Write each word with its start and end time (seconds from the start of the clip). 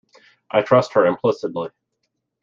I 0.49 0.63
trust 0.63 0.93
her 0.93 1.05
implicitly. 1.05 1.69